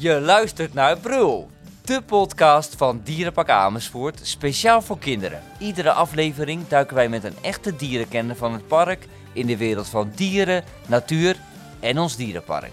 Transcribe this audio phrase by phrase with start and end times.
[0.00, 1.50] Je luistert naar Brul,
[1.84, 5.42] de podcast van Dierenpark Amersfoort, speciaal voor kinderen.
[5.58, 10.10] Iedere aflevering duiken wij met een echte dierenkenner van het park in de wereld van
[10.14, 11.36] dieren, natuur
[11.80, 12.72] en ons dierenpark.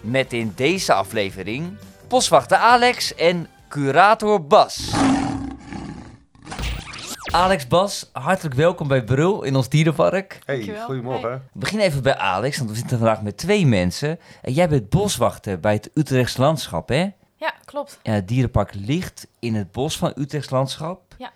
[0.00, 1.76] Met in deze aflevering
[2.08, 4.90] boswachter Alex en curator Bas.
[7.32, 10.38] Alex Bas, hartelijk welkom bij Brul in ons dierenpark.
[10.44, 10.84] Hey, Dankjewel.
[10.84, 11.28] goedemorgen.
[11.28, 11.40] Hey.
[11.52, 14.18] We beginnen even bij Alex, want we zitten vandaag met twee mensen.
[14.42, 17.08] En jij bent boswachter bij het Utrechts Landschap, hè?
[17.36, 17.98] Ja, klopt.
[18.02, 21.00] Ja, het dierenpark ligt in het bos van Utrechts Landschap.
[21.18, 21.32] Ja.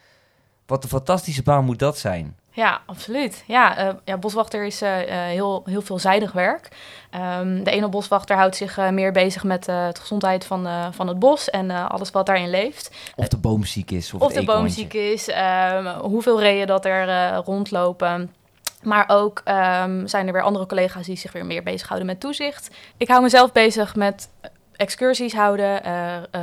[0.66, 2.36] Wat een fantastische baan moet dat zijn.
[2.56, 3.44] Ja, absoluut.
[3.46, 6.68] Ja, eh, ja boswachter is eh, eh, heel, heel veelzijdig werk.
[7.10, 11.50] Ehm, de ene boswachter houdt zich meer bezig met de gezondheid van, van het bos
[11.50, 12.90] en alles wat daarin leeft.
[13.16, 16.84] Of de boom ziek is, of, Of de boom ziek is, ehm, hoeveel reeën dat
[16.84, 18.34] er rondlopen.
[18.82, 22.70] Maar ook ehm, zijn er weer andere collega's die zich weer meer bezighouden met toezicht.
[22.96, 24.28] Ik hou mezelf bezig met
[24.76, 25.80] excursies houden,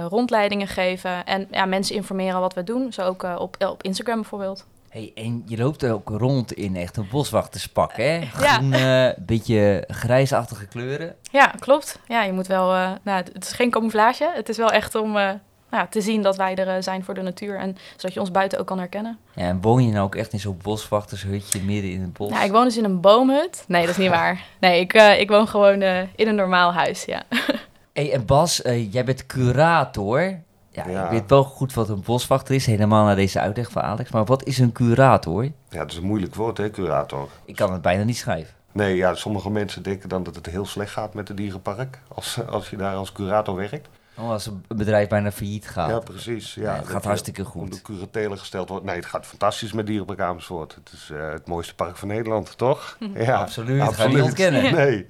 [0.09, 2.94] rondleidingen geven en ja, mensen informeren wat we doen.
[2.94, 4.66] Zo ook op, op Instagram bijvoorbeeld.
[4.94, 8.13] Hey, en je loopt er ook rond in echt een boswachterspak, hè?
[8.16, 8.25] Ja.
[8.55, 11.16] Groen, eh, beetje grijsachtige kleuren.
[11.31, 11.99] Ja, klopt.
[12.08, 12.73] Ja, je moet wel.
[12.73, 14.31] eh, nou, het- is geen camouflage.
[14.36, 15.38] Het is wel echt om eh, nou,
[15.69, 17.58] ja, te zien dat wij er eh, zijn voor de natuur.
[17.59, 19.17] En zodat je ons buiten ook kan herkennen.
[19.36, 22.30] Ja, en woon je nou ook echt in zo'n boswachtershutje midden in het bos?
[22.31, 23.64] Ja, ik woon dus in een boomhut.
[23.67, 24.44] Nee, dat is niet waar.
[24.59, 25.81] Nee, ik, ik woon gewoon
[26.16, 27.05] in een normaal huis.
[27.05, 27.23] Ja.
[27.94, 30.39] Hey, en Bas, jij bent curator.
[30.74, 31.04] Ja, Ja.
[31.06, 34.12] ik weet wel goed wat een boswachter is, helemaal naar deze uitleg van Alex.
[34.12, 35.44] Maar wat is een curator?
[35.44, 37.30] Ja, dat is een moeilijk woord, hè, curator.
[37.46, 38.54] Ik kan het bijna niet schrijven.
[38.72, 42.00] Nee, ja, sommige mensen denken dan dat het heel slecht gaat met het dierenpark.
[42.16, 43.88] Als, als je daar als curator werkt.
[44.18, 45.90] Oh, als een bedrijf bijna failliet gaat.
[45.90, 46.54] Ja, precies.
[46.54, 47.62] Ja, Ja, het gaat hartstikke goed.
[47.62, 48.86] Onder curatelen gesteld wordt.
[48.86, 50.76] Nee, het gaat fantastisch met Dierenpark Amersfoort.
[50.76, 52.98] Het is eh, het mooiste park van Nederland, toch?
[53.14, 54.74] Ja, Absoluut, dat ga je niet ontkennen.
[54.76, 55.06] Nee.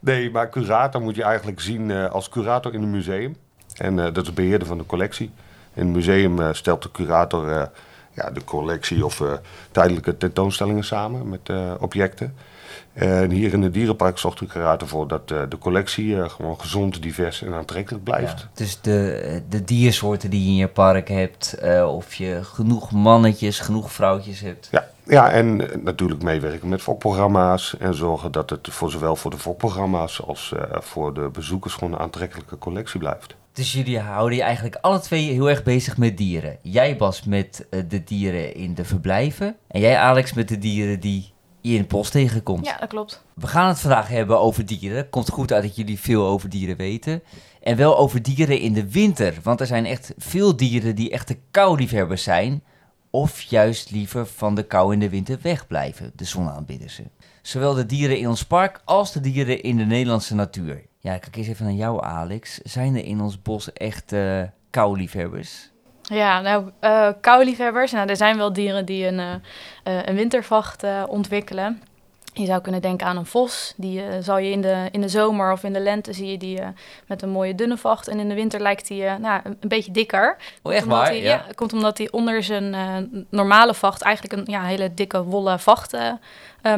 [0.00, 3.36] nee, maar curator moet je eigenlijk zien eh, als curator in een museum.
[3.74, 5.30] En eh, dat is beheerder van de collectie.
[5.74, 7.66] In het museum eh, stelt de curator eh,
[8.12, 9.22] ja, de collectie of
[9.70, 12.34] tijdelijke tentoonstellingen samen met objecten.
[12.92, 17.42] En hier in het dierenpark zorgt de curator voor dat de collectie gewoon gezond, divers
[17.42, 18.40] en aantrekkelijk blijft.
[18.40, 21.56] Ja, dus de, de diersoorten die je in je park hebt,
[21.86, 24.68] of je genoeg mannetjes, genoeg vrouwtjes hebt.
[24.70, 29.38] Ja, ja en natuurlijk meewerken met fokprogramma's en zorgen dat het voor zowel voor de
[29.38, 33.34] fokprogramma's als eh, voor de bezoekers gewoon een aantrekkelijke collectie blijft.
[33.52, 36.58] Dus jullie houden je eigenlijk alle twee heel erg bezig met dieren.
[36.62, 39.56] Jij Bas met eh, de dieren in de verblijven.
[39.68, 42.66] En jij Alex met de dieren die je in het bos tegenkomt.
[42.66, 43.22] ja, dat klopt.
[43.34, 45.10] We gaan het vandaag hebben over dieren.
[45.10, 47.22] Komt goed uit dat jullie veel over dieren weten.
[47.62, 49.34] En wel over dieren in de winter.
[49.42, 52.62] Want er zijn echt veel dieren die echte koudliefhebbers zijn.
[53.14, 56.12] Of juist liever van de kou in de winter wegblijven.
[56.14, 57.00] De zonaanbidders.
[57.42, 60.82] Zowel de dieren in ons park als de dieren in de Nederlandse natuur.
[60.98, 62.58] Ja, kijk eens even naar jou Alex.
[62.58, 65.70] Zijn er in ons bos echt eh koudliefhebbers?
[66.02, 67.92] Ja, nou, eh kouliefhebbers.
[67.92, 69.40] Nou, er zijn wel dieren die een,
[69.84, 71.82] eh, een wintervacht ontwikkelen.
[72.36, 73.72] Je zou kunnen denken aan een vos.
[73.76, 76.38] Die eh, zal je in de, in de zomer of in de lente zie je
[76.38, 76.66] die eh,
[77.06, 78.08] met een mooie dunne vacht.
[78.08, 80.36] En in de winter lijkt die eh, nou, een, een beetje dikker.
[80.62, 81.06] Oh, echt waar?
[81.06, 81.30] hij- Ja.
[81.30, 82.74] ja, komt omdat hij onder zijn
[83.30, 85.96] normale vacht eigenlijk een ja, hele dikke wollen vacht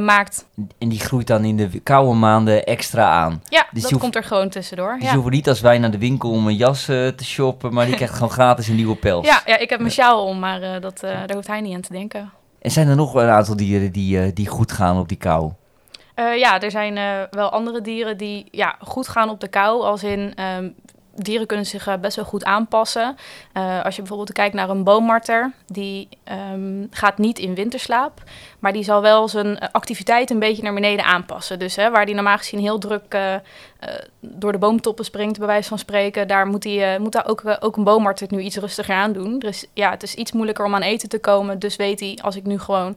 [0.00, 0.46] maakt.
[0.78, 3.42] En die groeit dan in de koude maanden extra aan.
[3.48, 4.94] Ja, Dus dat hoeft- komt er gewoon tussendoor.
[4.94, 5.10] Dus ja.
[5.12, 7.94] je hoeft niet als wij naar de winkel om een jas te shoppen, maar die
[8.00, 9.26] krijgt gewoon gratis een nieuwe pels.
[9.26, 11.92] Ja, ja, ik heb mijn sjaal om, maar dat, daar hoeft hij niet aan te
[11.92, 12.32] denken.
[12.66, 15.52] En zijn er nog een aantal dieren die, eh, die goed gaan op die kou?
[16.14, 19.82] Eh, ja, er zijn eh, wel andere dieren die ja, goed gaan op de kou.
[19.82, 20.68] Als in ehm,
[21.16, 23.16] dieren kunnen zich eh, best wel goed aanpassen.
[23.52, 28.22] Eh, als je bijvoorbeeld kijkt naar een boommarter, die ehm, gaat niet in winterslaap.
[28.58, 31.58] Maar die zal wel zijn activiteit een beetje naar beneden aanpassen.
[31.58, 33.34] Dus hè, waar die normaal gezien heel druk eh,
[34.20, 37.76] door de boomtoppen springt, bij wijze van spreken, daar moet, die, moet daar ook, ook
[37.76, 39.38] een boommarter het nu iets rustiger aan doen.
[39.38, 41.58] Dus ja, het is iets moeilijker om aan eten te komen.
[41.58, 42.96] Dus weet hij, als ik nu gewoon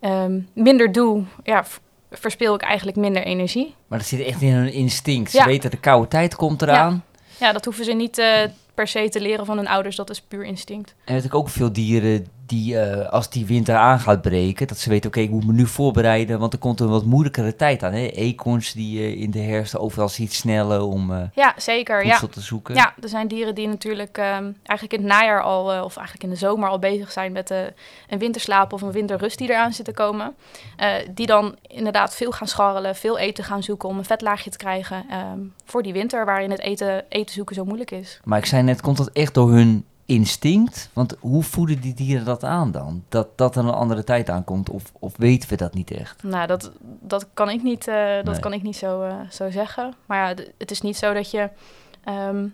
[0.00, 1.64] ehm, minder doe, ja,
[2.10, 3.74] verspil ik eigenlijk minder energie.
[3.86, 5.30] Maar dat zit echt in hun instinct.
[5.30, 5.44] Ze Ja.
[5.44, 7.04] weten de koude tijd komt eraan.
[7.11, 7.11] Ja,
[7.50, 8.42] dat hoeven ze niet eh,
[8.74, 9.96] per se te leren van hun ouders.
[9.96, 10.94] Dat is puur instinct.
[11.04, 14.78] En weet ik ook veel dieren die, eh, als die winter aan gaat breken, dat
[14.78, 17.82] ze weten, oké, ik moet me nu voorbereiden, want er komt een wat moeilijkere tijd
[17.82, 17.92] aan.
[17.92, 18.06] Hè?
[18.06, 22.06] Eekhoorns die eh, in de herfst overal ziet snellen om eh Ja, zeker.
[22.06, 22.18] Ja.
[22.18, 22.74] te zoeken.
[22.74, 26.30] Ja, er zijn dieren die natuurlijk ehm, eigenlijk in het najaar al, of eigenlijk in
[26.30, 29.92] de zomer al bezig zijn met een winterslaap of een winterrust die eraan zit te
[29.92, 30.34] komen.
[31.14, 35.04] Die dan inderdaad veel gaan scharrelen, veel eten gaan zoeken om een vetlaagje te krijgen
[35.10, 38.20] ehm, voor die winter, waarin het eten, eten zoeken zo moeilijk is.
[38.24, 40.90] Maar ik zei net, komt dat echt door hun instinct?
[40.92, 43.04] Want hoe voeden die dieren dat aan dan?
[43.08, 44.70] Dat, dat er een andere tijd aankomt?
[44.70, 46.22] Of, of weten we dat niet echt?
[46.22, 46.70] Nou, dat,
[47.00, 48.40] dat kan ik niet, eh, dat Nee.
[48.40, 49.94] kan ik niet zo, eh, zo zeggen.
[50.06, 51.50] Maar ja, het is niet zo dat je
[52.04, 52.46] ehm,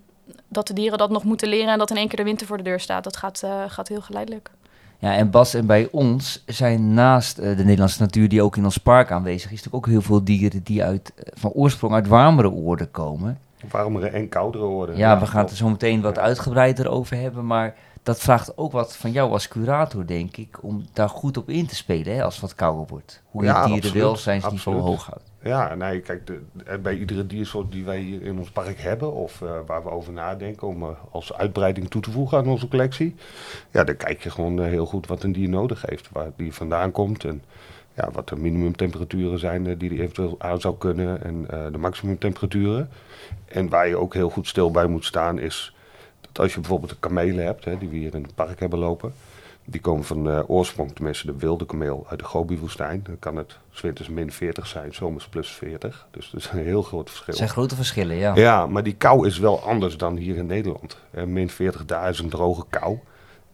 [0.49, 2.57] dat de dieren dat nog moeten leren en dat in één keer de winter voor
[2.57, 3.05] de deur staat.
[3.05, 4.51] Dat gaat, eh, gaat heel geleidelijk.
[4.99, 8.79] Ja, en Bas, en bij ons zijn naast de Nederlandse natuur die ook in ons
[8.79, 12.91] park aanwezig is, natuurlijk ook heel veel dieren die uit, van oorsprong uit warmere oorden
[12.91, 13.39] komen.
[13.71, 14.97] Warmere en koudere oorden.
[14.97, 18.73] Ja, we gaan het er zo meteen wat uitgebreider over hebben, maar dat vraagt ook
[18.73, 22.23] wat van jou als curator, denk ik, om daar goed op in te spelen hè,
[22.23, 23.23] als het wat kouder wordt.
[23.31, 24.81] Hoe je dierenwelzijnsniveau absoluut.
[24.81, 25.29] hoog houdt.
[25.43, 26.41] Ja, nee, kijk, de,
[26.83, 30.13] bij iedere diersoort die wij hier in ons park hebben, of eh, waar we over
[30.13, 33.15] nadenken om eh, als uitbreiding toe te voegen aan onze collectie,
[33.71, 36.55] ja, dan kijk je gewoon eh, heel goed wat een dier nodig heeft, waar die
[36.55, 37.43] vandaan komt en
[37.99, 41.79] ja, wat de minimumtemperaturen zijn eh, die die eventueel aan zou kunnen en eh, de
[41.79, 42.91] maximumtemperaturen.
[43.45, 45.75] En waar je ook heel goed stil bij moet staan is
[46.21, 48.79] dat als je bijvoorbeeld de kamelen hebt, hè, die we hier in het park hebben
[48.79, 49.13] lopen,
[49.65, 53.01] die komen van eh, oorsprong, tenminste de wilde kameel, uit de Gobi-woestijn.
[53.03, 56.07] Dan kan het winters min 40 zijn, zomers plus 40.
[56.11, 57.27] Dus dat is een heel groot verschil.
[57.27, 58.35] Het zijn grote verschillen, ja.
[58.35, 60.97] Ja, maar die kou is wel anders dan hier in Nederland.
[61.27, 62.99] Min 40 daar is een droge kou.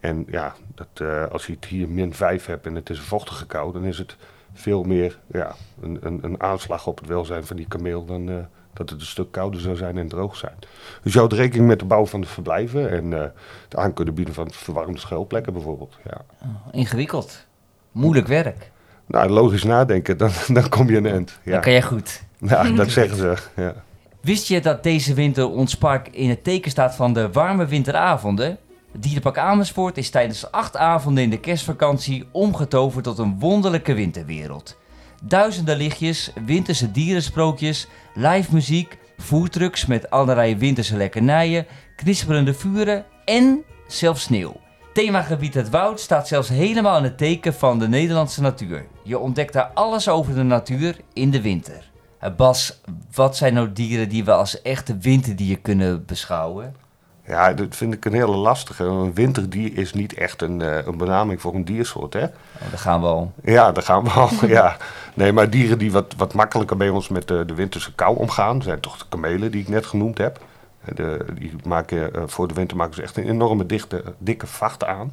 [0.04, 3.04] En ja, dat, eh, als je het hier min 5 hebt en het is een
[3.04, 4.16] vochtige kou, dan is het
[4.52, 8.34] veel meer ja, een, een, een aanslag op het welzijn van die kameel dan eh,
[8.72, 10.54] dat het een stuk kouder zou zijn en droog zijn.
[11.02, 13.28] Dus je houdt rekening met de bouw van de verblijven en eh
[13.64, 15.96] het aan kunnen bieden van verwarmde schuilplekken bijvoorbeeld.
[16.04, 16.48] Ja.
[16.70, 17.46] Ingewikkeld.
[17.92, 18.70] Moeilijk werk.
[19.06, 21.38] Nou, logisch nadenken, dan, dan kom je een eind.
[21.42, 22.22] Ja, Dat kan jij goed.
[22.38, 23.34] ja dat zeggen ze.
[23.56, 23.74] Ja.
[24.20, 28.58] Wist je dat deze winter ons park in het teken staat van de warme winteravonden?
[28.98, 34.76] Dierenpark Amersfoort is tijdens acht avonden in de kerstvakantie omgetoverd tot een wonderlijke winterwereld.
[35.22, 44.22] Duizenden lichtjes, winterse dierensprookjes, live muziek, foodtrucks met allerlei winterse lekkernijen, knisperende vuren en zelfs
[44.22, 44.60] sneeuw.
[44.92, 48.86] Themagebied Het Woud staat zelfs helemaal in het teken van de Nederlandse natuur.
[49.02, 51.90] Je ontdekt daar alles over de natuur in de winter.
[52.18, 52.80] Eh, Bas,
[53.14, 56.83] wat zijn nou dieren die we als echte winterdier kunnen beschouwen?
[57.26, 58.84] Ja, dat vind ik een hele lastige.
[58.84, 62.24] Een winterdier is niet echt een, eh, een benaming voor een diersoort, hè?
[62.24, 62.30] Oh,
[62.70, 63.32] daar gaan we al.
[63.42, 64.28] Ja, daar gaan we al.
[64.46, 64.76] ja.
[65.14, 68.62] Nee, maar dieren die wat, wat makkelijker bij ons met de, de winterse kou omgaan,
[68.62, 70.40] zijn toch de kamelen die ik net genoemd heb.
[70.84, 74.46] Eh, De, die maken, eh, voor de winter maken ze echt een enorme dichte, dikke
[74.46, 75.12] vacht aan.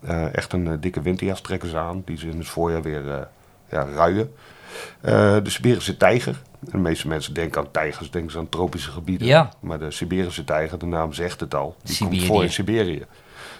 [0.00, 3.10] Eh, echt een eh, dikke winterjas trekken ze aan, die ze in het voorjaar weer
[3.10, 3.20] eh,
[3.70, 4.32] ja, ruien.
[5.00, 6.42] Eh, de Siberische tijger.
[6.60, 9.26] De meeste mensen denken aan tijgers, denken ze aan tropische gebieden.
[9.26, 9.50] Ja.
[9.60, 12.18] Maar de Siberische tijger, de naam zegt het al, die Siberië.
[12.18, 13.06] komt voor in Siberië.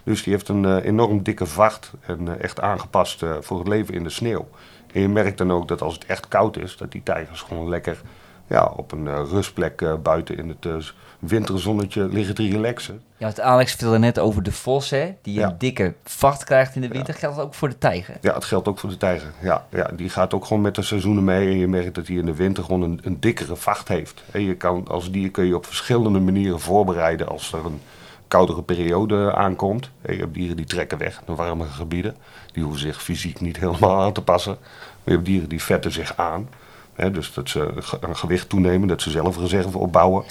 [0.05, 3.95] Dus die heeft een eh, enorm dikke vacht en eh, echt aangepast voor het leven
[3.95, 4.49] in de sneeuw.
[4.93, 7.69] En je merkt dan ook dat als het echt koud is, dat die tijgers gewoon
[7.69, 8.01] lekker
[8.47, 10.75] ja, op een eh, rustplek eh, buiten in het eh,
[11.19, 13.03] winterzonnetje liggen te relaxen.
[13.17, 15.49] Ja, want Alex vertelde net over de vos, hè, die Ja.
[15.49, 17.15] een dikke vacht krijgt in de winter.
[17.15, 18.17] Geldt dat ook voor de tijger?
[18.21, 19.31] Ja, het geldt ook voor de tijger.
[19.43, 21.49] Ja, ja, die gaat ook gewoon met de seizoenen mee.
[21.51, 24.23] En je merkt dat hij in de winter gewoon een, een dikkere vacht heeft.
[24.33, 27.81] En je kan, als dier kun je op verschillende manieren voorbereiden als er een
[28.29, 29.91] koudere periode aankomt.
[30.03, 32.17] En je hebt dieren die trekken weg naar warmere gebieden.
[32.53, 34.57] Die hoeven zich fysiek niet helemaal aan te passen.
[34.61, 36.49] Maar je hebt dieren die vetten zich aan.
[36.97, 40.25] Hè, dus dat ze een gewicht toenemen, dat ze zelf reserve opbouwen.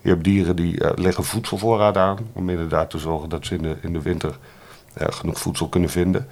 [0.00, 2.18] Je hebt dieren die eh, leggen voedselvoorraad aan.
[2.32, 4.38] Om inderdaad te zorgen dat ze in de, in de winter
[4.92, 6.28] eh, genoeg voedsel kunnen vinden.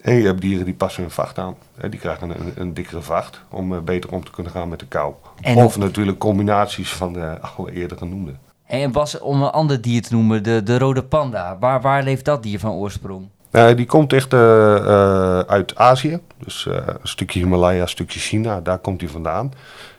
[0.00, 1.54] En je hebt dieren die passen hun vacht aan.
[1.74, 4.78] Hè, die krijgen een, een dikkere vacht om eh, beter om te kunnen gaan met
[4.78, 5.14] de kou.
[5.40, 8.32] En of natuurlijk combinaties van de alle eerder genoemde.
[8.66, 11.56] En Bas, om een ander dier te noemen, de, de rode panda.
[11.58, 13.28] Waar, waar leeft dat dier van oorsprong?
[13.52, 16.20] Eh, die komt echt eh, eh, uit Azië.
[16.38, 18.60] Dus een stukje Himalaya, een stukje China.
[18.60, 19.52] Daar komt hij vandaan.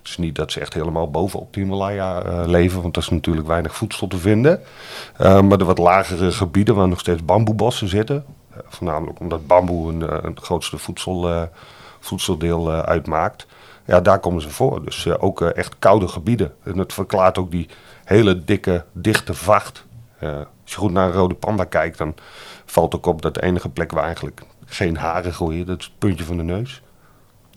[0.03, 2.81] Is niet dat ze echt helemaal bovenop de Himalaya leven.
[2.81, 4.61] Want daar is natuurlijk weinig voedsel te vinden.
[5.17, 8.25] Maar de wat lagere gebieden waar nog steeds bamboebossen zitten.
[8.67, 11.49] voornamelijk omdat bamboe een, een grootste voedsel,
[11.99, 13.45] voedseldeel uitmaakt.
[13.85, 14.85] Ja, daar komen ze voor.
[14.85, 16.53] Dus ook echt koude gebieden.
[16.63, 17.69] En het verklaart ook die
[18.03, 19.83] hele dikke, dichte vacht.
[20.23, 22.15] Eh, als je goed naar een rode panda kijkt, dan
[22.65, 25.93] valt ook op dat de enige plek waar eigenlijk geen haren groeien, dat is het
[25.97, 26.81] puntje van de neus.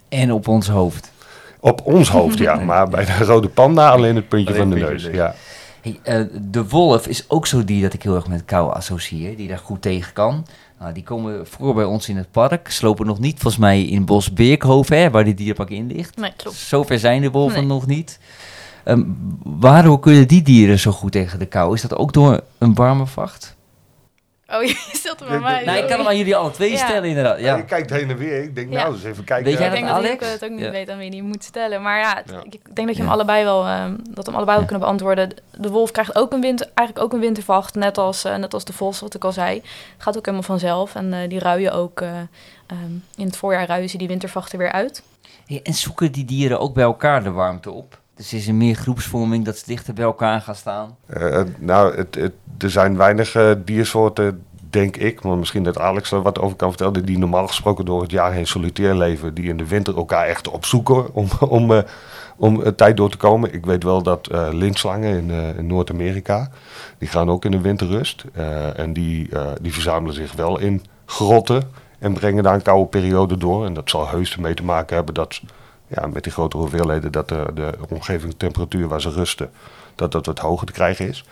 [0.08, 1.12] En op ons hoofd.
[1.60, 2.54] Op ons hoofd, ja.
[2.64, 5.04] Maar bij de rode panda alleen het puntje Alleen van de neus.
[5.04, 5.34] Ja.
[5.80, 9.36] Hey, eh, de wolf is ook zo'n dier dat ik heel erg met kou associeer.
[9.36, 10.46] Die daar goed tegen kan.
[10.78, 12.70] Nou, die komen voor bij ons in het park.
[12.70, 16.16] Slopen nog niet, volgens mij, in Bos Beerkhoven, hè, waar die dierpark in ligt.
[16.16, 16.56] Nee, klopt.
[16.56, 17.66] Zover zijn de wolven Nee.
[17.66, 18.18] nog niet.
[18.86, 19.02] Ehm,
[19.42, 21.74] waarom kunnen die dieren zo goed tegen de kou?
[21.74, 23.54] Is dat ook door een warme vacht?
[24.48, 25.64] Oh, je stelt hem aan Ik- mij.
[25.64, 26.76] Nou, ik kan hem aan jullie alle twee Ja.
[26.76, 27.38] stellen, inderdaad.
[27.40, 27.44] Ja.
[27.46, 27.56] Ja.
[27.56, 28.42] Je kijkt heen en weer.
[28.42, 28.82] Ik denk, Ja.
[28.82, 29.44] nou, eens even kijken.
[29.44, 30.26] Weet jij ik dat, denk dat Alex?
[30.26, 30.70] ik het ook niet Ja.
[30.70, 31.82] weet aan wie die moet stellen.
[31.82, 33.12] Maar ja, ik denk dat je hem Ja.
[33.12, 34.64] allebei wel, ehm, dat we hem allebei wel Ja.
[34.64, 35.30] kunnen beantwoorden.
[35.58, 38.64] De wolf krijgt ook een winter, eigenlijk ook een wintervacht, net als, eh, net als
[38.64, 39.62] de vos, wat ik al zei.
[39.98, 40.94] Gaat ook helemaal vanzelf.
[40.94, 42.08] En eh, die ruien ook, eh,
[42.66, 42.80] ehm,
[43.16, 45.02] in het voorjaar ruien ze die wintervachten weer uit.
[45.46, 47.98] Hey, en zoeken die dieren ook bij elkaar de warmte op?
[48.16, 50.96] Dus is er meer groepsvorming dat ze dichter bij elkaar gaan staan?
[51.16, 52.16] Uh, nou, het,
[52.58, 56.68] er zijn weinig uh, diersoorten, denk ik, maar misschien dat Alex er wat over kan
[56.68, 60.26] vertellen, die normaal gesproken door het jaar heen solitair leven, die in de winter elkaar
[60.26, 61.82] echt opzoeken om, om,
[62.36, 63.54] om tijd door te komen.
[63.54, 66.50] Ik weet wel dat linkslangen in, in Noord-Amerika,
[66.98, 68.24] die gaan ook in de winterrust
[68.76, 69.28] en die,
[69.60, 71.62] die verzamelen zich wel in grotten
[71.98, 73.66] en brengen daar een koude periode door.
[73.66, 75.40] En dat zal heus ermee te maken hebben dat
[75.88, 79.50] ja, met die grote hoeveelheden dat de, de omgevingstemperatuur waar ze rusten,
[79.94, 81.24] dat dat wat hoger te krijgen is.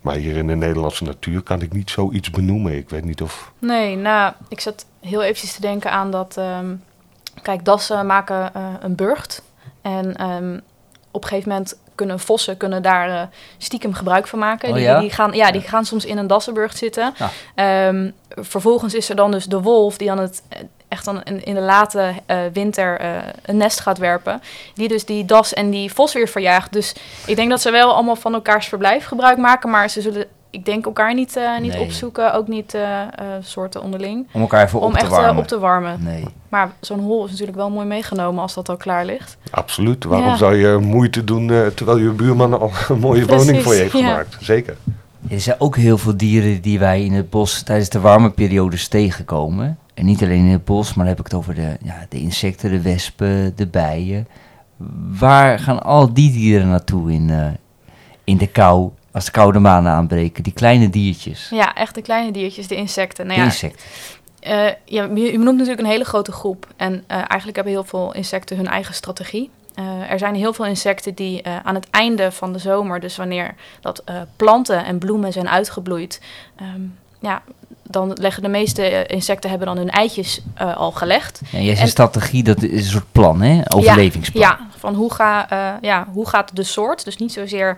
[0.00, 2.76] Maar hier in de Nederlandse natuur kan ik niet zoiets benoemen.
[2.76, 3.52] Ik weet niet of...
[3.58, 6.36] Nee, nou, ik zat heel eventjes te denken aan dat...
[6.38, 6.82] Um,
[7.42, 9.42] kijk, dassen maken uh, een burcht.
[9.82, 10.60] En um,
[11.10, 13.22] op een gegeven moment kunnen vossen kunnen daar uh,
[13.58, 14.68] stiekem gebruik van maken.
[14.68, 15.00] Oh, die, ja?
[15.00, 17.14] die, gaan, ja, die gaan soms in een dassenburcht zitten.
[17.54, 17.88] Ja.
[17.88, 20.42] Um, vervolgens is er dan dus de wolf die aan het
[21.00, 23.08] echt dan in, in de late uh, winter uh,
[23.42, 24.40] een nest gaat werpen.
[24.74, 26.72] Die dus die das en die vos weer verjaagt.
[26.72, 26.94] Dus
[27.26, 29.70] ik denk dat ze wel allemaal van elkaars verblijf gebruik maken.
[29.70, 31.80] Maar ze zullen, ik denk, elkaar niet, uh, niet Nee.
[31.80, 32.34] opzoeken.
[32.34, 32.76] Ook niet
[33.40, 34.28] soorten onderling.
[34.32, 35.36] Om elkaar even Om op te echt warmen.
[35.42, 35.96] op te warmen.
[36.02, 36.24] Nee.
[36.48, 39.36] Maar zo'n hol is natuurlijk wel mooi meegenomen als dat al klaar ligt.
[39.50, 40.04] Absoluut.
[40.04, 40.36] Waarom Ja.
[40.36, 43.80] zou je moeite doen eh, terwijl je buurman al een mooie Precies, woning voor je
[43.80, 43.98] heeft ja.
[43.98, 44.36] gemaakt?
[44.40, 44.76] Zeker.
[45.30, 48.88] Er zijn ook heel veel dieren die wij in het bos tijdens de warme periodes
[48.88, 49.78] tegenkomen.
[50.00, 52.20] En niet alleen in het bos, maar dan heb ik het over de, ja, de
[52.20, 54.28] insecten, de wespen, de bijen.
[55.18, 57.46] Waar gaan al die dieren naartoe in, eh,
[58.24, 60.42] in de kou, als de koude maanden aanbreken?
[60.42, 63.26] Die kleine diertjes, Ja, echt de kleine diertjes, de insecten.
[63.26, 63.86] Nou de ja, insecten.
[64.40, 66.66] Eh, ja, je, je benoemt natuurlijk een hele grote groep.
[66.76, 69.50] En eh, eigenlijk hebben heel veel insecten hun eigen strategie.
[70.08, 74.04] Er zijn heel veel insecten die aan het einde van de zomer, dus wanneer dat
[74.36, 76.20] planten en bloemen zijn uitgebloeid,
[76.56, 76.80] ehm,
[77.20, 77.42] ja,
[77.90, 81.40] dan leggen de meeste eh, insecten hebben dan hun eitjes eh, al gelegd.
[81.50, 83.60] Ja, jij zegt en- strategie, dat is een soort plan, hè?
[83.74, 84.42] Overlevingsplan.
[84.42, 87.76] Ja, van hoe, ga, eh, ja, hoe gaat de soort, dus niet zozeer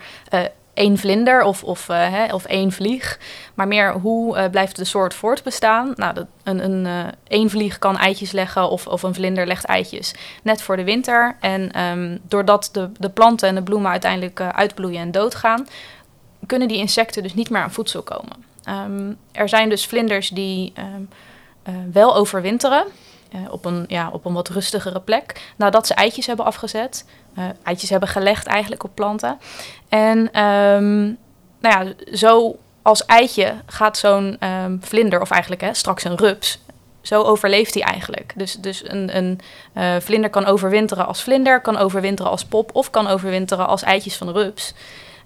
[0.75, 3.19] één vlinder of, of, hè, of één vlieg,
[3.55, 5.93] maar meer hoe blijft de soort voortbestaan.
[5.97, 10.15] Nou, dat, een, een, één vlieg kan eitjes leggen of, of een vlinder legt eitjes
[10.43, 11.37] net voor de winter.
[11.41, 15.67] En ehm, doordat de, de planten en de bloemen uiteindelijk uitbloeien en doodgaan,
[16.47, 18.52] kunnen die insecten dus niet meer aan voedsel komen.
[18.65, 21.03] Ehm, er zijn dus vlinders die ehm,
[21.63, 22.85] eh, wel overwinteren.
[23.33, 25.53] eh, op, een, ja, op een wat rustigere plek.
[25.57, 27.05] Nadat ze eitjes hebben afgezet.
[27.35, 29.39] eh, eitjes hebben gelegd eigenlijk op planten.
[29.89, 31.03] En ehm,
[31.61, 34.39] nou ja, zo als eitje gaat zo'n
[34.81, 36.59] vlinder, of eigenlijk hè, straks een rups,
[37.01, 38.33] zo overleeft hij eigenlijk.
[38.37, 39.41] Dus, dus een, een
[40.03, 44.31] vlinder kan overwinteren als vlinder, kan overwinteren als pop of kan overwinteren als eitjes van
[44.31, 44.75] rups.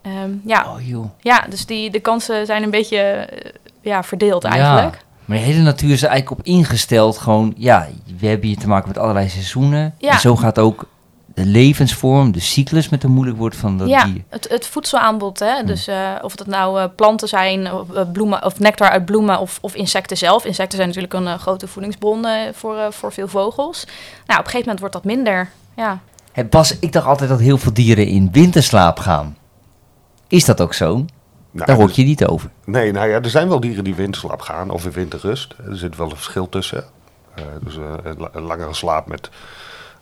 [0.07, 1.11] Ehm, ja, Oh joh.
[1.21, 4.95] ja, dus die, de kansen zijn een beetje eh, ja, verdeeld eigenlijk.
[4.95, 5.01] Ja.
[5.25, 7.19] Maar de hele natuur is er eigenlijk op ingesteld.
[7.19, 9.95] Gewoon, ja, we hebben hier te maken met allerlei seizoenen.
[9.99, 10.13] Ja.
[10.13, 10.89] En zo gaat ook
[11.35, 14.23] de levensvorm, de cyclus met een moeilijk woord van dat ja, dier.
[14.29, 15.39] het, het voedselaanbod.
[15.39, 15.65] Hè?
[15.65, 19.59] Dus eh, of dat nou eh, planten zijn, of, bloemen, of nectar uit bloemen of,
[19.61, 20.45] of insecten zelf.
[20.45, 23.85] Insecten zijn natuurlijk een grote voedingsbron voor, voor veel vogels.
[24.27, 25.51] Nou, op een gegeven moment wordt dat minder.
[25.77, 26.01] Ja,
[26.51, 29.37] Bas, ik dacht altijd dat heel veel dieren in winterslaap gaan.
[30.29, 31.05] Is dat ook zo?
[31.51, 32.51] Nou, Daar hoor je niet over.
[32.65, 35.55] Nee, nou ja, er zijn wel dieren die winterslaap gaan of in winterrust.
[35.67, 36.85] Er zit wel een verschil tussen.
[37.35, 39.31] Eh, dus eh, een, een langere slaap met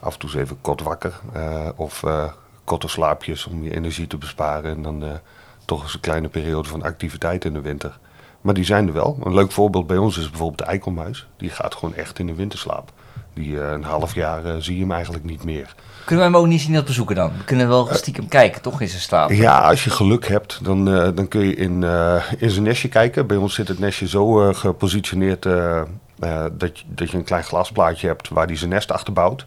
[0.00, 1.20] af en toe eens even kort wakker.
[1.32, 2.02] eh, of
[2.64, 4.70] korte slaapjes om je energie te besparen.
[4.76, 5.20] En dan
[5.64, 7.98] toch eens een kleine periode van activiteit in de winter.
[8.40, 9.18] Maar die zijn er wel.
[9.22, 11.26] Een leuk voorbeeld bij ons is bijvoorbeeld de eikelmuis.
[11.36, 12.92] Die gaat gewoon echt in de winterslaap.
[13.34, 15.74] Die een half jaar zie je hem eigenlijk niet meer.
[16.04, 17.32] Kunnen we hem ook niet zien als bezoeker dan?
[17.38, 19.30] We kunnen wel stiekem kijken, toch in zijn slaap.
[19.30, 22.88] Ja, als je geluk hebt, dan, eh, dan kun je in, eh, in zijn nestje
[22.88, 23.26] kijken.
[23.26, 27.24] Bij ons zit het nestje zo eh, gepositioneerd eh, eh, dat, je, dat je een
[27.24, 29.46] klein glasplaatje hebt waar hij zijn nest achter bouwt.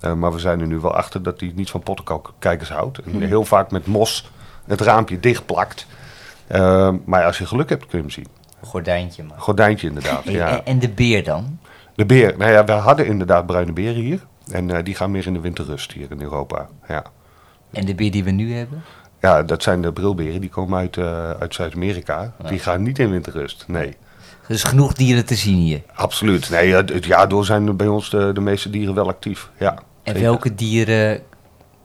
[0.00, 2.98] Eh, maar we zijn er nu wel achter dat hij niet van pottenkijkers houdt.
[2.98, 4.30] En heel vaak met mos
[4.66, 5.86] het raampje dichtplakt.
[6.46, 8.26] Eh, maar als je geluk hebt, kun je hem zien.
[8.62, 9.38] Gordijntje maar.
[9.38, 10.48] Gordijntje inderdaad, ja.
[10.48, 11.58] en, en de beer dan?
[11.94, 14.20] De beer, nou ja, we hadden inderdaad bruine beren hier.
[14.52, 17.04] En eh, die gaan meer in de winterrust hier in Europa, ja.
[17.72, 18.82] En de beer die we nu hebben?
[19.20, 20.40] Ja, dat zijn de brilberen.
[20.40, 22.32] Die komen uit, eh, uit Zuid-Amerika.
[22.48, 23.64] Die gaan niet in winterrust.
[23.66, 23.96] Nee,
[24.48, 25.82] Dus genoeg dieren te zien hier.
[25.94, 26.50] absoluut.
[26.50, 29.50] Nee, het, het jaar door zijn bij ons de, de meeste dieren wel actief.
[29.58, 30.20] Ja, En zeker.
[30.20, 31.20] welke dieren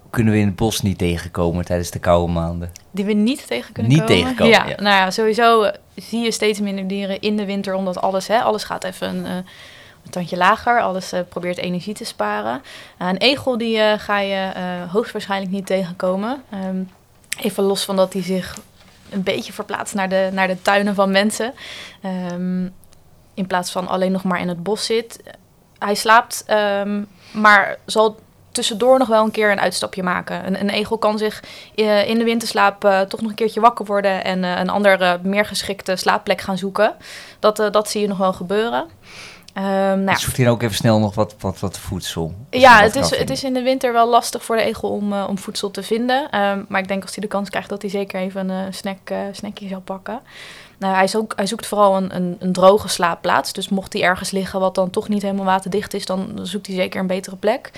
[0.10, 2.72] kunnen we in het bos niet tegenkomen tijdens de koude maanden?
[2.92, 4.16] die we niet tegen kunnen Niet komen.
[4.16, 4.76] tegenkomen, Ja, ja.
[4.76, 8.42] nou ja, sowieso eh, zie je steeds minder dieren in de winter, omdat alles, hè,
[8.42, 9.32] alles gaat even eh,
[10.04, 10.82] een tandje lager.
[10.82, 12.62] Alles eh, probeert energie te sparen.
[13.02, 16.44] Uh, een egel die eh, ga je eh, hoogstwaarschijnlijk niet tegenkomen.
[16.50, 16.84] Ehm,
[17.40, 18.58] even los van dat hij zich
[19.10, 21.54] een beetje verplaatst naar de, naar de tuinen van mensen.
[22.02, 22.68] Ehm,
[23.34, 25.24] in plaats van alleen nog maar in het bos zit.
[25.80, 27.04] Hij slaapt, ehm,
[27.34, 28.18] maar zal
[28.52, 30.48] tussendoor nog wel een keer een uitstapje maken.
[30.48, 31.44] Een, een egel kan zich
[31.76, 35.20] eh, in de winterslaap eh, toch nog een keertje wakker worden en eh, een andere
[35.24, 36.96] meer geschikte slaapplek gaan zoeken.
[37.40, 38.86] Dat, eh, dat zie je nog wel gebeuren.
[39.54, 42.34] Ehm, nou ja, Zoekt hij ook even snel nog wat, wat, wat voedsel?
[42.50, 45.26] Ja, het is, het is in de winter wel lastig voor de egel om, eh,
[45.30, 46.30] om voedsel te vinden.
[46.30, 48.74] Ehm, maar ik denk als hij de kans krijgt dat hij zeker even een eh,
[48.74, 50.20] snack, eh, snackje zal pakken.
[50.78, 53.54] Nou, hij, zoekt, hij zoekt vooral een, een, een droge slaapplaats.
[53.54, 56.76] Dus mocht hij ergens liggen wat dan toch niet helemaal waterdicht is, dan zoekt hij
[56.76, 57.72] zeker een betere plek.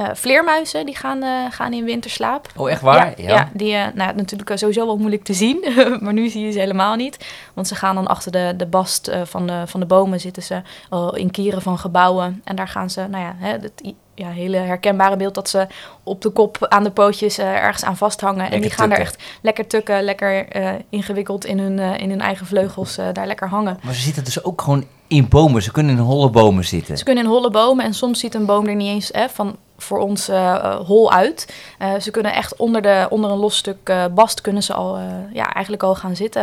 [0.00, 2.48] Eh, vleermuizen die gaan, eh, gaan in winterslaap.
[2.56, 3.20] Oh, echt waar?
[3.20, 3.48] Ja, ja.
[3.52, 5.64] die eh, nou, natuurlijk sowieso wel moeilijk te zien,
[6.02, 7.26] maar nu zie je ze helemaal niet.
[7.54, 10.62] Want ze gaan dan achter de, de bast van, de, van de bomen zitten ze
[10.88, 12.40] al in kieren van gebouwen.
[12.44, 15.66] En daar gaan ze, nou ja, hè, het ja, hele herkenbare beeld dat ze
[16.02, 18.44] op de kop aan de pootjes ergens aan vasthangen.
[18.44, 20.46] en Lekker die gaan daar echt lekker tukken, lekker
[20.90, 23.78] ingewikkeld in hun, in hun eigen vleugels daar lekker hangen.
[23.82, 25.62] Maar ze zitten dus ook gewoon in bomen.
[25.62, 26.98] Ze kunnen in holle bomen zitten.
[26.98, 29.56] Ze kunnen in holle bomen en soms ziet een boom er niet eens hè, van
[29.82, 31.52] voor ons eh, eh, hol uit.
[31.78, 34.98] Eh, ze kunnen echt onder, de, onder een los stuk bast kunnen ze al,
[35.32, 36.42] ja, eigenlijk al gaan zitten.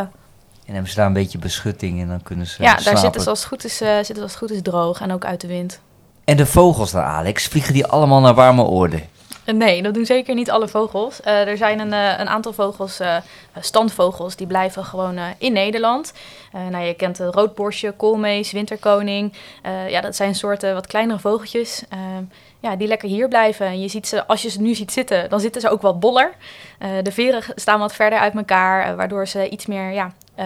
[0.65, 3.29] En hebben ze daar een beetje beschutting en dan kunnen ze ja, daar zitten ze,
[3.29, 5.47] als het goed is, zitten ze als het goed is droog en ook uit de
[5.47, 5.79] wind.
[6.23, 9.01] En de vogels dan, Alex, vliegen die allemaal naar warme oorden?
[9.45, 11.19] Nee, dat doen zeker niet alle vogels.
[11.23, 12.99] Er zijn een, een aantal vogels,
[13.59, 16.13] standvogels, die blijven gewoon in Nederland.
[16.69, 19.33] Nou, je kent de roodborstje, koolmees, winterkoning.
[19.89, 21.83] Ja, dat zijn soorten wat kleinere vogeltjes.
[22.59, 23.65] Ja, die lekker hier blijven.
[23.65, 25.99] En je ziet ze, als je ze nu ziet zitten, dan zitten ze ook wat
[25.99, 26.33] boller.
[26.79, 30.45] Eh, de veren staan wat verder uit elkaar, eh, waardoor ze iets meer ja, eh,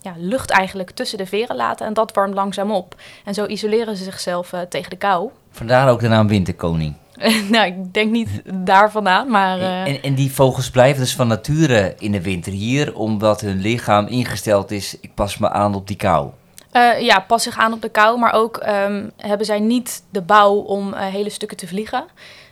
[0.00, 1.86] ja, lucht eigenlijk tussen de veren laten.
[1.86, 2.94] En dat warmt langzaam op.
[3.24, 5.30] En zo isoleren ze zichzelf tegen de kou.
[5.50, 6.94] Vandaar ook de naam winterkoning.
[7.50, 9.60] nou, ik denk niet daar vandaan, maar...
[9.60, 14.06] En, en die vogels blijven dus van nature in de winter hier, omdat hun lichaam
[14.06, 16.30] ingesteld is, ik pas me aan op die kou.
[16.74, 20.22] Eh, ja, pas zich aan op de kou, maar ook ehm, hebben zij niet de
[20.22, 22.04] bouw om eh, hele stukken te vliegen.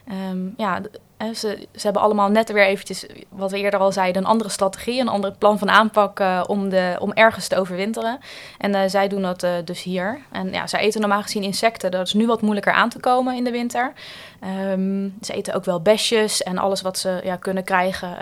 [0.08, 0.80] Ehm, ja,
[1.18, 5.00] ze, ze hebben allemaal net weer eventjes, wat we eerder al zeiden, een andere strategie,
[5.00, 8.18] een ander plan van aanpak eh, om, de, om ergens te overwinteren.
[8.58, 10.18] En zij doen dat dus hier.
[10.32, 11.90] En ja, zij eten normaal gezien insecten.
[11.90, 13.92] Dat is nu wat moeilijker aan te komen in de winter.
[14.40, 18.16] Ehm, ze eten ook wel besjes en alles wat ze ja, kunnen krijgen.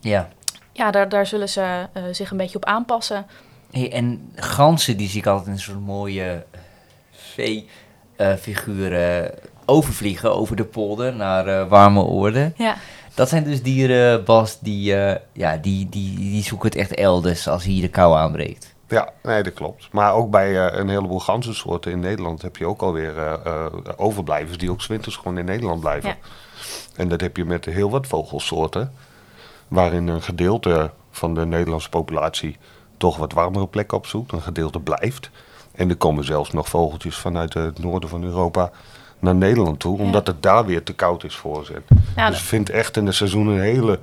[0.00, 0.28] Ja.
[0.72, 3.26] ja, daar, daar zullen ze zich een beetje op aanpassen.
[3.70, 6.44] Hey, en ganzen, die zie ik altijd in zo'n mooie
[8.16, 12.54] V-figuren overvliegen over de polder naar eh, warme oorden.
[12.56, 12.76] Ja.
[13.14, 17.48] Dat zijn dus dieren, Bas, die, eh, ja, die, die, die zoeken het echt elders
[17.48, 18.76] als hier de kou aanbreekt.
[18.88, 19.88] Ja, nee, dat klopt.
[19.92, 23.66] Maar ook bij eh, een heleboel ganzensoorten in Nederland heb je ook alweer eh eh,
[23.96, 26.08] overblijvers die ook 's winters gewoon in Nederland blijven.
[26.08, 26.16] Ja.
[26.96, 28.92] En dat heb je met heel wat vogelsoorten,
[29.68, 32.56] waarin een gedeelte van de Nederlandse populatie
[32.98, 35.30] toch wat warmere plekken opzoekt, een gedeelte blijft.
[35.74, 38.70] En er komen zelfs nog vogeltjes vanuit het noorden van Europa
[39.18, 41.82] naar Nederland toe, omdat het daar weer te koud is voor ze.
[42.16, 43.98] Ja, dus je vindt echt in het seizoen een hele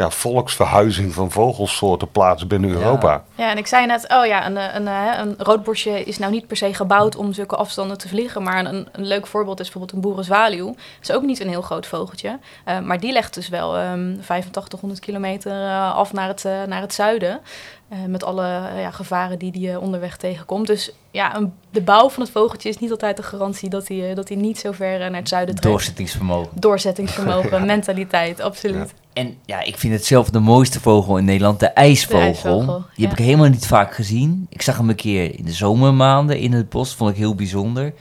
[0.00, 2.76] ja, volksverhuizing van vogelsoorten plaats binnen Ja.
[2.76, 3.24] Europa.
[3.34, 6.46] Ja, en ik zei net, oh ja, een, een, eh, een roodborstje is nou niet
[6.46, 8.42] per se gebouwd om zulke afstanden te vliegen.
[8.42, 10.66] Maar een, een leuk voorbeeld is bijvoorbeeld een boerenzwaluw.
[10.66, 10.76] Dat
[11.08, 12.38] is ook niet een heel groot vogeltje.
[12.64, 16.80] eh, maar die legt dus wel ehm 8500 kilometer eh, af naar het, eh, naar
[16.80, 17.40] het zuiden.
[17.88, 18.42] eh, met alle
[18.76, 20.66] ja, gevaren die die onderweg tegenkomt.
[20.66, 24.10] Dus ja, een, de bouw van het vogeltje is niet altijd de garantie dat hij,
[24.10, 25.70] eh, dat hij niet zo ver naar het zuiden trekt.
[25.70, 26.60] Doorzettingsvermogen.
[26.60, 28.94] Doorzettingsvermogen, mentaliteit, absoluut.
[29.12, 32.18] En ja, ik vind het zelf de mooiste vogel in Nederland, de ijsvogel.
[32.20, 34.46] De ijsvogel, Die heb ik helemaal niet vaak gezien.
[34.48, 37.94] Ik zag hem een keer in de zomermaanden in het bos, vond ik heel bijzonder.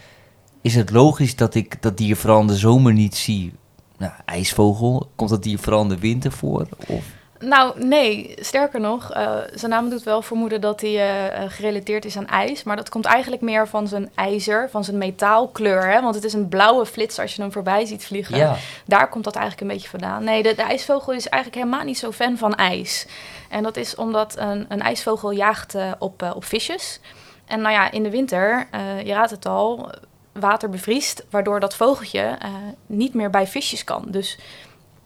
[0.62, 3.54] Is het logisch dat ik dat dier vooral in de zomer niet zie?
[3.98, 6.68] Nou, ijsvogel, komt dat dier vooral in de winter voor?
[6.88, 7.04] Of?
[7.40, 8.34] Nou, nee.
[8.40, 12.28] Sterker nog, eh, zijn naam doet wel vermoeden dat hij eh, eh, gerelateerd is aan
[12.28, 12.64] ijs.
[12.64, 15.92] Maar dat komt eigenlijk meer van zijn ijzer, van zijn metaalkleur.
[15.92, 16.02] Hè?
[16.02, 18.38] Want het is een blauwe flits als je hem voorbij ziet vliegen.
[18.38, 20.24] Ja, Daar komt dat eigenlijk een beetje vandaan.
[20.24, 23.08] Nee, de, de ijsvogel is eigenlijk helemaal niet zo fan van ijs.
[23.50, 27.00] En dat is omdat een, een ijsvogel jaagt op, op visjes.
[27.46, 28.68] En nou ja, in de winter,
[29.04, 29.90] je raadt het al,
[30.34, 32.38] water bevriest, waardoor dat vogeltje
[32.86, 34.06] niet meer bij visjes kan.
[34.08, 34.38] Dus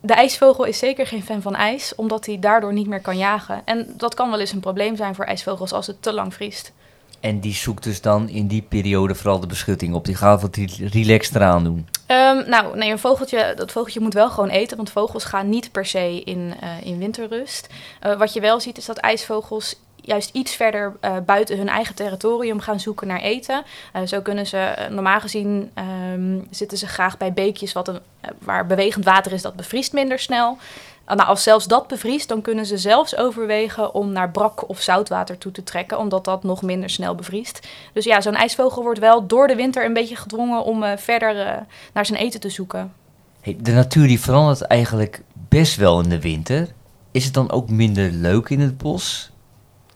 [0.06, 3.62] de ijsvogel is zeker geen fan van ijs, omdat hij daardoor niet meer kan jagen.
[3.66, 6.72] En dat kan wel eens een probleem zijn voor ijsvogels als het te lang vriest.
[7.20, 10.06] en die zoekt dus dan in die periode vooral de beschutting op.
[10.06, 11.88] Die gaat wat re- relaxed eraan doen.
[12.06, 15.72] Ehm, nou, nee, een vogeltje, dat vogeltje moet wel gewoon eten, want vogels gaan niet
[15.72, 17.68] per se in, eh, in winterrust.
[18.00, 21.96] Eh, wat je wel ziet is dat ijsvogels juist iets verder eh, buiten hun eigen
[21.96, 23.64] territorium gaan zoeken naar eten.
[23.94, 28.00] Eh, zo kunnen ze, eh, normaal gezien ehm, zitten ze graag bij beekjes wat een,
[28.40, 30.58] waar bewegend water is, dat bevriest minder snel.
[31.06, 35.38] Nou, als zelfs dat bevriest, dan kunnen ze zelfs overwegen om naar brak of zoutwater
[35.38, 37.68] toe te trekken, omdat dat nog minder snel bevriest.
[37.94, 42.06] Dus ja, zo'n ijsvogel wordt wel door de winter een beetje gedwongen om verder naar
[42.06, 42.94] zijn eten te zoeken.
[43.42, 46.74] Hey, de natuur die verandert eigenlijk best wel in de winter.
[47.12, 49.33] Is het dan ook minder leuk in het bos?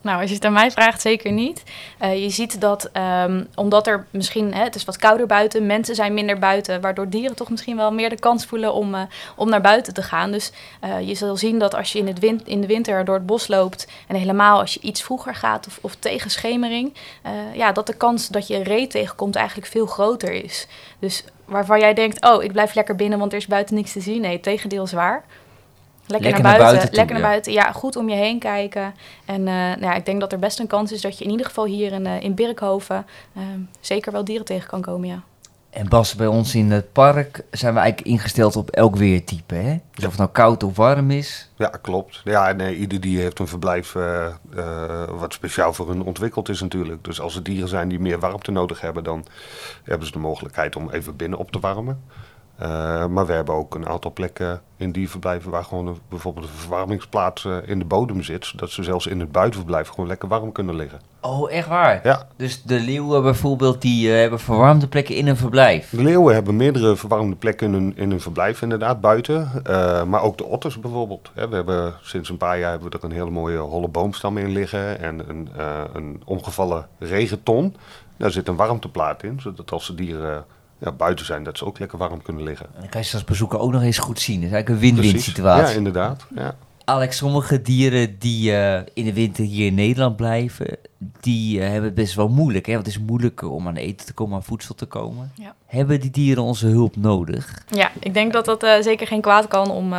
[0.08, 1.62] Nou, als je het aan mij vraagt, zeker niet.
[1.98, 5.94] Eh, je ziet dat ehm, omdat er misschien, hè, het is wat kouder buiten, mensen
[5.94, 9.02] zijn minder buiten, waardoor dieren toch misschien wel meer de kans voelen om, eh,
[9.36, 10.30] om naar buiten te gaan.
[10.30, 13.14] Dus eh, je zal zien dat als je in, het win in de winter door
[13.14, 16.94] het bos loopt, en helemaal als je iets vroeger gaat of, of tegen schemering,
[17.54, 20.66] ja, dat de kans dat je een ree tegenkomt eigenlijk veel groter is.
[20.98, 24.00] Dus waarvan jij denkt, oh, ik blijf lekker binnen, want er is buiten niks te
[24.00, 24.20] zien.
[24.20, 25.24] Nee, tegendeel is waar.
[26.08, 27.30] Lekker, Lekker naar naar buiten, toe, lekker naar ja.
[27.30, 27.52] buiten.
[27.52, 28.94] Ja, goed om je heen kijken.
[29.24, 31.30] En eh, nou ja, ik denk dat er best een kans is dat je in
[31.30, 33.42] ieder geval hier in, eh, in Birkhoven eh,
[33.80, 35.22] zeker wel dieren tegen kan komen, ja.
[35.70, 39.54] En Bas, bij ons in het park zijn we eigenlijk ingesteld op elk weertype.
[39.54, 39.72] Hè?
[39.72, 40.04] Dus Ja.
[40.04, 41.50] of het nou koud of warm is.
[41.56, 42.20] Ja, klopt.
[42.24, 44.26] Ja, nee, ieder dier heeft een verblijf eh,
[45.10, 47.04] wat speciaal voor hun ontwikkeld is natuurlijk.
[47.04, 49.24] Dus als er dieren zijn die meer warmte nodig hebben, dan
[49.82, 52.02] hebben ze de mogelijkheid om even binnen op te warmen.
[52.58, 56.52] Eh, maar we hebben ook een aantal plekken in dierverblijven waar gewoon een, bijvoorbeeld een
[56.52, 58.46] verwarmingsplaats eh, in de bodem zit.
[58.46, 61.00] Zodat ze zelfs in het buitenverblijf gewoon lekker warm kunnen liggen.
[61.20, 62.00] Oh, echt waar?
[62.02, 65.90] Ja, Dus de leeuwen bijvoorbeeld, die eh, hebben verwarmde plekken in een verblijf.
[65.90, 69.50] de leeuwen hebben meerdere verwarmde plekken in hun, in hun verblijf inderdaad, buiten.
[70.08, 71.30] Maar ook de otters bijvoorbeeld.
[71.34, 74.38] Hè, we hebben sinds een paar jaar hebben we er een hele mooie holle boomstam
[74.38, 75.00] in liggen.
[75.00, 75.48] En een,
[75.92, 77.76] een omgevallen regenton.
[78.16, 80.44] Daar zit een warmteplaat in, zodat als de dieren
[80.78, 82.66] ja, buiten zijn, dat ze ook lekker warm kunnen liggen.
[82.74, 84.36] En dan kan je ze als bezoeker ook nog eens goed zien.
[84.36, 85.66] Het is eigenlijk een win-win situatie.
[85.66, 86.26] Ja, inderdaad.
[86.34, 86.56] Ja.
[86.88, 90.76] Alex, sommige dieren die eh, in de winter hier in Nederland blijven,
[91.20, 92.66] die eh, hebben het best wel moeilijk.
[92.66, 92.72] Hè?
[92.72, 95.32] Want het is moeilijker om aan eten te komen, aan voedsel te komen.
[95.34, 95.54] Ja.
[95.66, 97.64] Hebben die dieren onze hulp nodig?
[97.70, 99.94] Ja, ik denk dat dat eh, zeker geen kwaad kan om,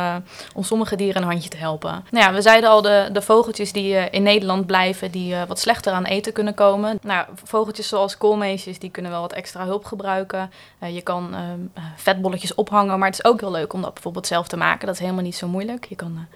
[0.54, 2.04] om sommige dieren een handje te helpen.
[2.10, 5.92] Nou ja, we zeiden al, de, de vogeltjes die in Nederland blijven, die wat slechter
[5.92, 6.98] aan eten kunnen komen.
[7.02, 10.50] Nou, vogeltjes zoals koolmeesjes, die kunnen wel wat extra hulp gebruiken.
[10.88, 14.26] Je kan ehm, eh, vetbolletjes ophangen, maar het is ook heel leuk om dat bijvoorbeeld
[14.26, 14.86] zelf te maken.
[14.86, 15.84] Dat is helemaal niet zo moeilijk.
[15.84, 16.26] Je kan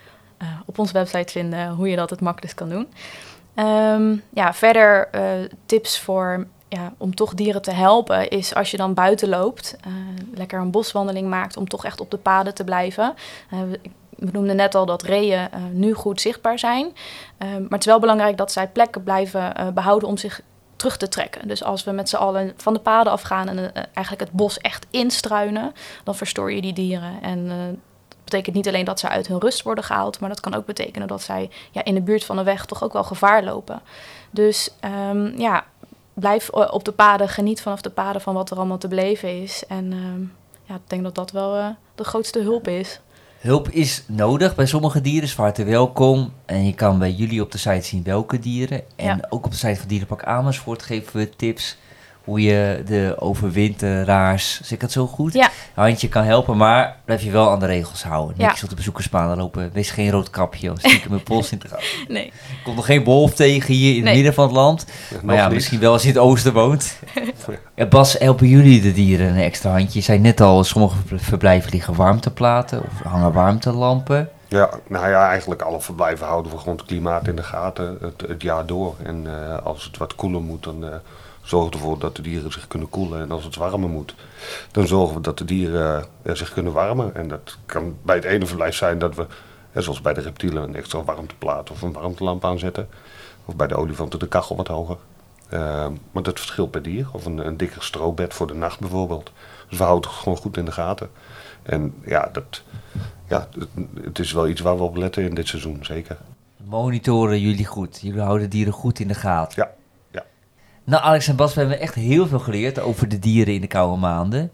[0.66, 2.88] op onze website vinden hoe je dat het makkelijkst kan doen.
[3.54, 5.22] Ehm, ja, verder eh,
[5.66, 9.92] tips voor ja, om toch dieren te helpen is als je dan buiten loopt, eh,
[10.34, 13.14] lekker een boswandeling maakt om toch echt op de paden te blijven.
[13.50, 13.80] Eh, we-
[14.14, 16.92] we noemden net al dat reeën eh, nu goed zichtbaar zijn.
[17.38, 20.40] Eh, maar het is wel belangrijk dat zij plekken blijven eh, behouden om zich
[20.76, 21.48] terug te trekken.
[21.48, 24.58] Dus als we met z'n allen van de paden afgaan en eh, eigenlijk het bos
[24.58, 25.72] echt instruinen,
[26.04, 27.22] dan verstoor je die dieren.
[27.22, 27.56] En eh,
[28.24, 31.08] betekent niet alleen dat ze uit hun rust worden gehaald, maar dat kan ook betekenen
[31.08, 33.80] dat zij ja, in de buurt van de weg toch ook wel gevaar lopen.
[34.30, 35.64] Dus ehm, ja,
[36.14, 39.42] blijf eh, op de paden, geniet vanaf de paden van wat er allemaal te beleven
[39.42, 39.64] is.
[39.68, 40.20] En ehm,
[40.64, 43.00] ja, ik denk dat dat wel eh, de grootste hulp is.
[43.38, 46.32] Hulp is nodig bij sommige dieren, is van harte welkom.
[46.44, 48.82] En je kan bij jullie op de site zien welke dieren.
[48.96, 49.26] En Ja.
[49.28, 51.76] ook op de site van Dierenpark Amersfoort geven we tips
[52.24, 55.32] hoe je de overwinteraars, zeg ik het zo goed?
[55.32, 55.50] Ja.
[55.74, 58.34] Handje kan helpen, maar blijf je wel aan de regels houden.
[58.38, 58.46] Ja.
[58.46, 59.70] Niks op de bezoekerspaden lopen.
[59.72, 61.78] Wees geen rood kapje of stiekem mijn pols in te gaan.
[62.08, 62.32] Nee.
[62.64, 64.86] Komt nog geen wolf tegen hier in het midden van het land.
[65.22, 65.54] Maar ja, niet.
[65.54, 66.98] misschien wel als je in het oosten woont.
[67.74, 69.98] Ja, Bas, helpen jullie de dieren een extra handje?
[69.98, 74.28] Je zei net al, sommige ver- verblijven liggen warmteplaten of hangen warmtelampen.
[74.48, 78.28] Ja, nou ja, eigenlijk alle verblijven houden we gewoon het klimaat in de gaten het,
[78.28, 78.94] het jaar door.
[79.02, 80.90] En eh, als het wat koeler moet, dan eh
[81.44, 83.20] zorgen ervoor dat de dieren zich kunnen koelen.
[83.20, 84.14] En als het warmer moet,
[84.70, 87.14] dan zorgen we dat de dieren eh, zich kunnen warmen.
[87.14, 89.26] En dat kan bij het ene verblijf zijn dat we,
[89.74, 92.88] zoals bij de reptielen, een extra warmteplaat of een warmtelamp aanzetten.
[93.44, 94.96] Of bij de olifanten de kachel wat hoger.
[96.12, 97.08] Maar dat verschilt per dier.
[97.12, 99.32] Of een, een dikker strobed voor de nacht bijvoorbeeld.
[99.68, 101.10] Dus we houden het gewoon goed in de gaten.
[101.62, 102.62] En ja, dat,
[103.28, 103.68] ja, het,
[104.04, 106.16] het is wel iets waar we op letten in dit seizoen, zeker.
[106.64, 108.00] Monitoren jullie goed.
[108.02, 109.62] Jullie houden dieren goed in de gaten.
[109.62, 109.83] Ja.
[110.84, 113.66] Nou, Alex en Bas, we hebben echt heel veel geleerd over de dieren in de
[113.66, 114.50] koude maanden.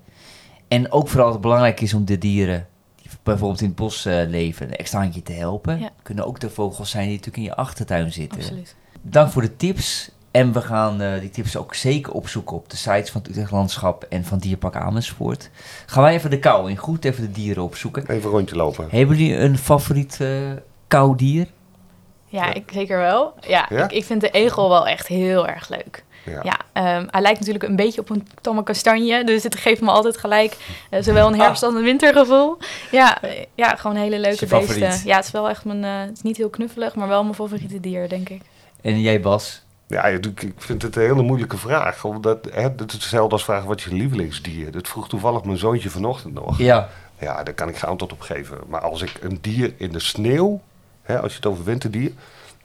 [0.68, 2.66] En ook vooral dat het belangrijk is om de dieren
[3.02, 5.78] die bijvoorbeeld in het bos eh, leven een extra handje te helpen.
[5.78, 5.90] Ja.
[6.02, 8.38] Kunnen ook de vogels zijn die natuurlijk in je achtertuin zitten.
[8.38, 8.76] Absoluut.
[9.02, 10.10] Dank voor de tips.
[10.30, 13.50] En we gaan eh, die tips ook zeker opzoeken op de sites van het Utrecht
[13.50, 15.50] Landschap en van Dierpark Amersfoort.
[15.86, 18.02] Gaan wij even de kou in, goed even de dieren opzoeken.
[18.02, 18.86] Even een rondje lopen.
[18.90, 20.28] Hebben jullie een favoriet eh
[20.86, 21.46] koudier?
[22.26, 22.54] Ja, Ja.
[22.54, 23.34] Ik, zeker wel.
[23.40, 23.84] Ja, Ja?
[23.84, 26.04] Ik, ik vind de egel wel echt heel erg leuk.
[26.24, 26.40] Ja.
[26.42, 29.24] Ja, ehm, hij lijkt natuurlijk een beetje op een tamme kastanje.
[29.24, 30.56] Dus het geeft me altijd gelijk
[30.90, 32.58] eh, zowel een herfst- als een wintergevoel.
[32.90, 34.80] Ja, eh, ja gewoon hele leuke je favoriet?
[34.80, 35.06] beesten.
[35.08, 35.84] Ja, het is wel echt mijn...
[35.84, 38.42] eh, het is niet heel knuffelig, maar wel mijn favoriete dier, denk ik.
[38.82, 39.62] En jij Bas?
[39.86, 42.04] Ja, ik vind het een hele moeilijke vraag.
[42.04, 44.70] Omdat, hè, het is hetzelfde als vragen wat is je lievelingsdier.
[44.70, 46.58] Dat vroeg toevallig mijn zoontje vanochtend nog.
[46.58, 46.88] Ja.
[47.18, 48.58] Ja, daar kan ik geen antwoord op geven.
[48.68, 50.60] Maar als ik een dier in de sneeuw,
[51.02, 52.12] hè, als je het over winterdier,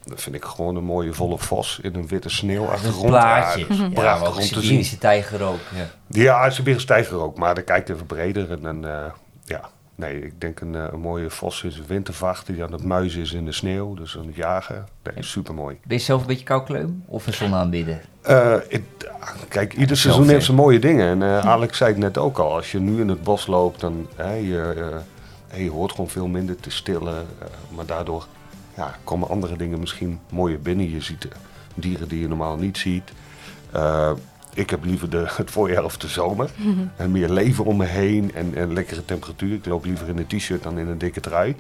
[0.05, 3.03] dan vind ik gewoon een mooie volle vos in een witte Dat is sneeuwachtergrond.
[3.03, 3.65] een plaatje.
[3.69, 4.61] Ja, dat prachtig om te zien.
[4.61, 5.59] Siberische tijger ook.
[5.75, 5.85] Ja.
[6.07, 8.51] Ja, Siberische tijger ook, maar dan kijkt even breder.
[8.51, 9.05] En dan, eh,
[9.43, 12.83] ja, nee, ik denk een, eh, een mooie vos is een wintervacht die aan het
[12.83, 13.93] muizen is in de sneeuw.
[13.93, 14.85] Dus aan het jagen.
[15.03, 15.77] Nee, super mooi.
[15.85, 17.03] Ben je zelf een beetje koukleum?
[17.05, 18.01] Of een zon aanbidden?
[19.49, 21.07] kijk, ieder Zelf, seizoen heeft zijn mooie dingen.
[21.07, 22.55] En eh, Alex zei het net ook al.
[22.55, 24.91] Als je nu in het bos loopt, dan hè, je,
[25.47, 27.25] eh, je hoort gewoon veel minder te stillen.
[27.39, 28.25] eh, maar daardoor
[28.75, 30.89] ja, komen andere dingen misschien mooier binnen.
[30.89, 31.27] Je ziet
[31.75, 33.11] dieren die je normaal niet ziet.
[33.71, 34.11] Eh,
[34.53, 36.49] ik heb liever de, het voorjaar of de zomer.
[36.95, 39.53] En meer leven om me heen en, en lekkere temperatuur.
[39.53, 41.55] Ik loop liever in een t-shirt dan in een dikke trui.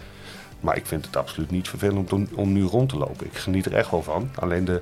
[0.59, 3.25] Maar ik vind het absoluut niet vervelend om, om nu rond te lopen.
[3.25, 4.29] Ik geniet er echt wel van.
[4.35, 4.81] Alleen de,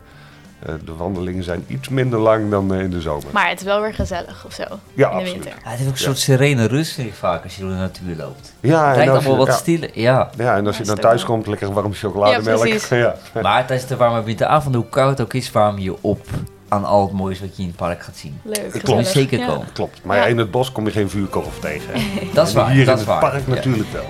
[0.86, 3.26] de wandelingen zijn iets minder lang dan eh, in de zomer.
[3.32, 4.64] Maar het is wel weer gezellig of zo.
[4.64, 5.32] Ja, in de absoluut.
[5.34, 5.52] winter.
[5.52, 6.06] Ja, het heeft ook een Ja.
[6.06, 8.54] soort serene rust vaak als je door de natuur loopt.
[8.60, 9.90] Ja, Het en lijkt als je, allemaal wat ja, stiller.
[9.94, 10.30] Ja.
[10.38, 12.66] ja, en als je dan thuis komt, lekker warme chocolademelk.
[12.66, 12.88] Ja, precies.
[13.06, 13.16] ja.
[13.42, 16.28] Maar tijdens de warme winteravonden, hoe koud het ook is, warm je op
[16.68, 18.40] aan al het moois wat je in het park gaat zien.
[18.44, 19.08] Leuk, Klopt.
[19.08, 19.46] Zeker Ja.
[19.48, 19.68] komen.
[19.74, 20.00] Klopt.
[20.04, 20.30] Maar ja, Ja.
[20.30, 21.94] in het bos kom je geen vuurkorf tegen.
[22.34, 22.70] Dat is waar.
[22.70, 23.32] Hier dat in is het waar.
[23.32, 23.54] park Ja.
[23.54, 24.06] natuurlijk wel.